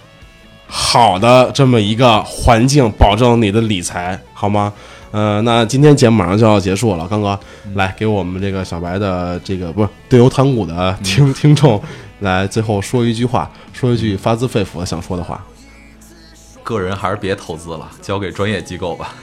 [0.67, 4.73] 好的这么一个环境，保证你的理财，好吗？
[5.11, 7.39] 呃，那今天节目马上就要结束了，刚哥，
[7.75, 11.79] 来给我们这个小白的这个不是对牛谈股的听听众，
[12.21, 15.45] 来最后说一句话，说一句发自肺腑的想说的话。
[16.63, 19.15] 个人还是别投资了，交给专业机构吧。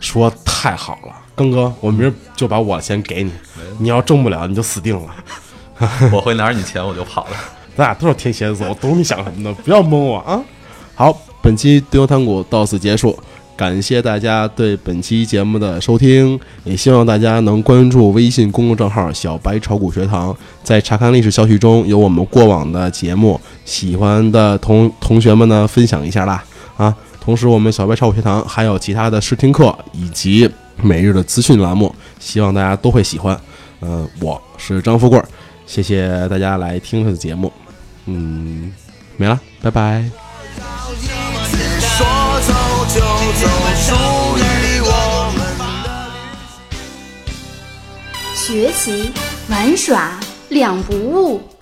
[0.00, 3.30] 说太好了，庚哥，我明儿就把我钱给你，
[3.78, 5.14] 你要挣不了你就死定了。
[6.12, 7.30] 我会拿着你钱我就跑了。
[7.76, 10.42] 咱俩都是天蝎座，我懂你想什么的，不要蒙我啊！
[10.94, 13.18] 好，本期对牛谈股到此结束，
[13.56, 26.42] 感谢大家对本期节目的收听，也希望大家能关注微信公众账号“小白炒股学堂”，在查看历史消息中有我们过往的节目，喜欢的同同学们呢分享一下啦
[26.76, 26.94] 啊！
[27.20, 30.50] 同时，我们小白炒股学堂还有其他的试听课以及
[30.82, 33.38] 每日的资讯栏目，希望大家都会喜欢。
[33.82, 35.22] 嗯、我是张富贵，
[35.66, 37.52] 谢谢大家来听这个节目。
[38.06, 38.72] 嗯，
[39.16, 40.04] 没了，拜拜。
[48.34, 49.12] 学习、
[49.48, 51.40] 玩耍两不误。